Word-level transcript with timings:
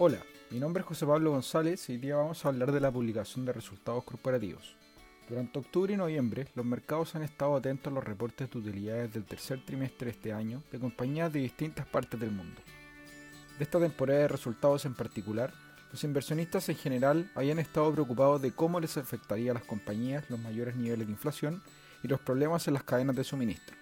Hola, 0.00 0.22
mi 0.50 0.60
nombre 0.60 0.82
es 0.82 0.86
José 0.86 1.06
Pablo 1.06 1.32
González 1.32 1.88
y 1.88 1.94
hoy 1.94 1.98
día 1.98 2.14
vamos 2.14 2.44
a 2.44 2.50
hablar 2.50 2.70
de 2.70 2.78
la 2.78 2.92
publicación 2.92 3.44
de 3.44 3.52
resultados 3.52 4.04
corporativos. 4.04 4.76
Durante 5.28 5.58
octubre 5.58 5.92
y 5.92 5.96
noviembre, 5.96 6.46
los 6.54 6.64
mercados 6.64 7.16
han 7.16 7.24
estado 7.24 7.56
atentos 7.56 7.90
a 7.90 7.94
los 7.96 8.04
reportes 8.04 8.48
de 8.48 8.58
utilidades 8.60 9.12
del 9.12 9.24
tercer 9.24 9.64
trimestre 9.64 10.04
de 10.04 10.10
este 10.12 10.32
año 10.32 10.62
de 10.70 10.78
compañías 10.78 11.32
de 11.32 11.40
distintas 11.40 11.84
partes 11.88 12.20
del 12.20 12.30
mundo. 12.30 12.60
De 13.58 13.64
esta 13.64 13.80
temporada 13.80 14.20
de 14.20 14.28
resultados 14.28 14.84
en 14.84 14.94
particular, 14.94 15.52
los 15.90 16.04
inversionistas 16.04 16.68
en 16.68 16.76
general 16.76 17.28
habían 17.34 17.58
estado 17.58 17.90
preocupados 17.92 18.40
de 18.40 18.52
cómo 18.52 18.78
les 18.78 18.96
afectaría 18.96 19.50
a 19.50 19.54
las 19.54 19.64
compañías 19.64 20.30
los 20.30 20.38
mayores 20.38 20.76
niveles 20.76 21.08
de 21.08 21.12
inflación 21.12 21.60
y 22.04 22.06
los 22.06 22.20
problemas 22.20 22.68
en 22.68 22.74
las 22.74 22.84
cadenas 22.84 23.16
de 23.16 23.24
suministro. 23.24 23.74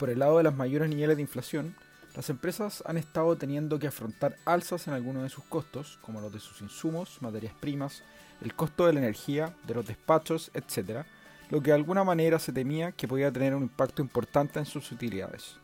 Por 0.00 0.10
el 0.10 0.18
lado 0.18 0.38
de 0.38 0.42
los 0.42 0.56
mayores 0.56 0.88
niveles 0.88 1.14
de 1.14 1.22
inflación, 1.22 1.76
las 2.14 2.30
empresas 2.30 2.82
han 2.86 2.96
estado 2.96 3.36
teniendo 3.36 3.78
que 3.78 3.88
afrontar 3.88 4.36
alzas 4.44 4.86
en 4.86 4.94
algunos 4.94 5.24
de 5.24 5.28
sus 5.28 5.44
costos, 5.44 5.98
como 6.00 6.20
los 6.20 6.32
de 6.32 6.38
sus 6.38 6.60
insumos, 6.60 7.20
materias 7.20 7.54
primas, 7.58 8.02
el 8.40 8.54
costo 8.54 8.86
de 8.86 8.92
la 8.92 9.00
energía, 9.00 9.54
de 9.66 9.74
los 9.74 9.86
despachos, 9.86 10.50
etc., 10.54 11.04
lo 11.50 11.60
que 11.60 11.70
de 11.70 11.76
alguna 11.76 12.04
manera 12.04 12.38
se 12.38 12.52
temía 12.52 12.92
que 12.92 13.08
podía 13.08 13.32
tener 13.32 13.54
un 13.54 13.64
impacto 13.64 14.00
importante 14.00 14.58
en 14.58 14.66
sus 14.66 14.90
utilidades. 14.92 15.56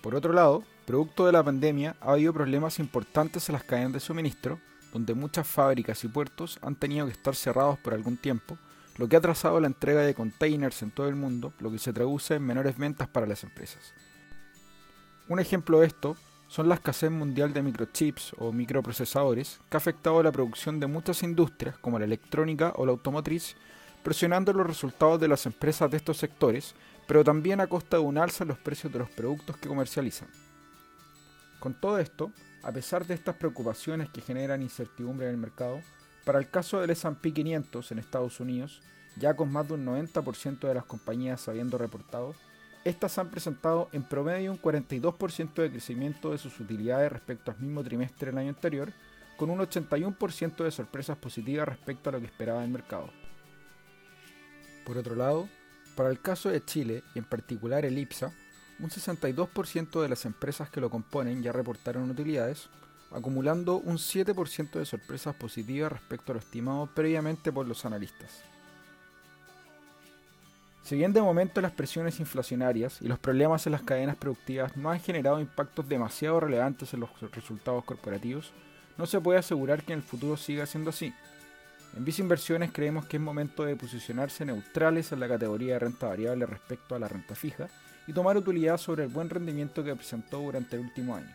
Por 0.00 0.14
otro 0.14 0.32
lado, 0.32 0.64
producto 0.86 1.26
de 1.26 1.32
la 1.32 1.42
pandemia, 1.42 1.96
ha 2.00 2.12
habido 2.12 2.32
problemas 2.32 2.78
importantes 2.78 3.48
en 3.48 3.54
las 3.54 3.64
cadenas 3.64 3.92
de 3.92 4.00
suministro, 4.00 4.60
donde 4.92 5.14
muchas 5.14 5.46
fábricas 5.46 6.04
y 6.04 6.08
puertos 6.08 6.58
han 6.62 6.76
tenido 6.76 7.06
que 7.06 7.12
estar 7.12 7.34
cerrados 7.34 7.78
por 7.78 7.94
algún 7.94 8.16
tiempo, 8.16 8.58
lo 8.96 9.08
que 9.08 9.16
ha 9.16 9.20
atrasado 9.20 9.58
la 9.58 9.66
entrega 9.66 10.02
de 10.02 10.14
containers 10.14 10.82
en 10.82 10.90
todo 10.90 11.08
el 11.08 11.16
mundo, 11.16 11.52
lo 11.58 11.70
que 11.70 11.78
se 11.78 11.92
traduce 11.92 12.34
en 12.34 12.46
menores 12.46 12.76
ventas 12.76 13.08
para 13.08 13.26
las 13.26 13.42
empresas. 13.42 13.94
Un 15.32 15.40
ejemplo 15.40 15.80
de 15.80 15.86
esto 15.86 16.14
son 16.46 16.68
la 16.68 16.74
escasez 16.74 17.10
mundial 17.10 17.54
de 17.54 17.62
microchips 17.62 18.34
o 18.36 18.52
microprocesadores 18.52 19.60
que 19.70 19.76
ha 19.76 19.78
afectado 19.78 20.22
la 20.22 20.30
producción 20.30 20.78
de 20.78 20.86
muchas 20.86 21.22
industrias 21.22 21.78
como 21.78 21.98
la 21.98 22.04
electrónica 22.04 22.74
o 22.76 22.84
la 22.84 22.92
automotriz, 22.92 23.56
presionando 24.02 24.52
los 24.52 24.66
resultados 24.66 25.18
de 25.18 25.28
las 25.28 25.46
empresas 25.46 25.90
de 25.90 25.96
estos 25.96 26.18
sectores, 26.18 26.74
pero 27.08 27.24
también 27.24 27.62
a 27.62 27.66
costa 27.66 27.96
de 27.96 28.02
un 28.02 28.18
alza 28.18 28.44
en 28.44 28.48
los 28.48 28.58
precios 28.58 28.92
de 28.92 28.98
los 28.98 29.08
productos 29.08 29.56
que 29.56 29.68
comercializan. 29.68 30.28
Con 31.60 31.80
todo 31.80 31.98
esto, 31.98 32.30
a 32.62 32.70
pesar 32.70 33.06
de 33.06 33.14
estas 33.14 33.36
preocupaciones 33.36 34.10
que 34.10 34.20
generan 34.20 34.60
incertidumbre 34.60 35.28
en 35.28 35.32
el 35.32 35.38
mercado, 35.38 35.80
para 36.26 36.40
el 36.40 36.50
caso 36.50 36.78
del 36.78 36.90
S&P 36.90 37.32
500 37.32 37.90
en 37.90 37.98
Estados 37.98 38.38
Unidos, 38.38 38.82
ya 39.16 39.32
con 39.32 39.50
más 39.50 39.66
de 39.66 39.74
un 39.74 39.86
90% 39.86 40.68
de 40.68 40.74
las 40.74 40.84
compañías 40.84 41.48
habiendo 41.48 41.78
reportado, 41.78 42.34
estas 42.84 43.16
han 43.18 43.30
presentado 43.30 43.88
en 43.92 44.02
promedio 44.02 44.50
un 44.50 44.60
42% 44.60 45.54
de 45.54 45.70
crecimiento 45.70 46.32
de 46.32 46.38
sus 46.38 46.58
utilidades 46.58 47.12
respecto 47.12 47.50
al 47.50 47.60
mismo 47.60 47.84
trimestre 47.84 48.30
del 48.30 48.38
año 48.38 48.48
anterior, 48.48 48.92
con 49.36 49.50
un 49.50 49.60
81% 49.60 50.64
de 50.64 50.70
sorpresas 50.70 51.16
positivas 51.16 51.68
respecto 51.68 52.10
a 52.10 52.12
lo 52.12 52.20
que 52.20 52.26
esperaba 52.26 52.64
el 52.64 52.70
mercado. 52.70 53.10
Por 54.84 54.98
otro 54.98 55.14
lado, 55.14 55.48
para 55.94 56.10
el 56.10 56.20
caso 56.20 56.48
de 56.48 56.64
Chile 56.64 57.04
y 57.14 57.20
en 57.20 57.24
particular 57.24 57.84
el 57.84 57.98
IPSA, 57.98 58.32
un 58.80 58.90
62% 58.90 60.02
de 60.02 60.08
las 60.08 60.24
empresas 60.24 60.68
que 60.70 60.80
lo 60.80 60.90
componen 60.90 61.42
ya 61.42 61.52
reportaron 61.52 62.10
utilidades, 62.10 62.68
acumulando 63.12 63.76
un 63.76 63.98
7% 63.98 64.72
de 64.72 64.86
sorpresas 64.86 65.36
positivas 65.36 65.92
respecto 65.92 66.32
a 66.32 66.34
lo 66.34 66.40
estimado 66.40 66.86
previamente 66.92 67.52
por 67.52 67.66
los 67.66 67.84
analistas. 67.84 68.51
Si 70.92 70.98
bien 70.98 71.14
de 71.14 71.22
momento 71.22 71.62
las 71.62 71.72
presiones 71.72 72.20
inflacionarias 72.20 73.00
y 73.00 73.08
los 73.08 73.18
problemas 73.18 73.64
en 73.64 73.72
las 73.72 73.80
cadenas 73.80 74.14
productivas 74.14 74.76
no 74.76 74.90
han 74.90 75.00
generado 75.00 75.40
impactos 75.40 75.88
demasiado 75.88 76.38
relevantes 76.38 76.92
en 76.92 77.00
los 77.00 77.08
resultados 77.32 77.82
corporativos, 77.84 78.52
no 78.98 79.06
se 79.06 79.18
puede 79.18 79.38
asegurar 79.38 79.82
que 79.84 79.94
en 79.94 80.00
el 80.00 80.04
futuro 80.04 80.36
siga 80.36 80.66
siendo 80.66 80.90
así. 80.90 81.14
En 81.96 82.04
Visa 82.04 82.20
Inversiones 82.20 82.72
creemos 82.74 83.06
que 83.06 83.16
es 83.16 83.22
momento 83.22 83.64
de 83.64 83.74
posicionarse 83.74 84.44
neutrales 84.44 85.10
en 85.12 85.20
la 85.20 85.28
categoría 85.28 85.72
de 85.72 85.78
renta 85.78 86.08
variable 86.08 86.44
respecto 86.44 86.94
a 86.94 86.98
la 86.98 87.08
renta 87.08 87.34
fija 87.34 87.68
y 88.06 88.12
tomar 88.12 88.36
utilidad 88.36 88.76
sobre 88.76 89.04
el 89.04 89.08
buen 89.08 89.30
rendimiento 89.30 89.82
que 89.82 89.96
presentó 89.96 90.40
durante 90.40 90.76
el 90.76 90.82
último 90.82 91.16
año. 91.16 91.34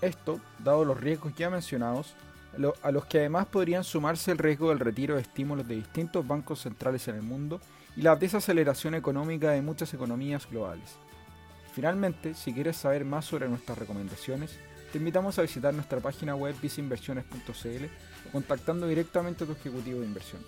Esto, 0.00 0.40
dado 0.58 0.84
los 0.84 1.00
riesgos 1.00 1.36
ya 1.36 1.50
mencionados, 1.50 2.16
a 2.82 2.90
los 2.90 3.06
que 3.06 3.18
además 3.18 3.46
podrían 3.46 3.84
sumarse 3.84 4.32
el 4.32 4.38
riesgo 4.38 4.70
del 4.70 4.80
retiro 4.80 5.14
de 5.14 5.22
estímulos 5.22 5.68
de 5.68 5.76
distintos 5.76 6.26
bancos 6.26 6.60
centrales 6.60 7.06
en 7.08 7.16
el 7.16 7.22
mundo 7.22 7.60
y 7.96 8.02
la 8.02 8.16
desaceleración 8.16 8.94
económica 8.94 9.50
de 9.50 9.62
muchas 9.62 9.92
economías 9.94 10.48
globales. 10.50 10.96
Finalmente, 11.72 12.34
si 12.34 12.52
quieres 12.52 12.76
saber 12.76 13.04
más 13.04 13.24
sobre 13.24 13.48
nuestras 13.48 13.78
recomendaciones, 13.78 14.58
te 14.92 14.98
invitamos 14.98 15.38
a 15.38 15.42
visitar 15.42 15.72
nuestra 15.72 16.00
página 16.00 16.34
web 16.34 16.54
viceinversiones.cl 16.60 17.84
o 18.28 18.32
contactando 18.32 18.88
directamente 18.88 19.44
a 19.44 19.46
tu 19.46 19.52
ejecutivo 19.52 20.00
de 20.00 20.06
inversión. 20.06 20.42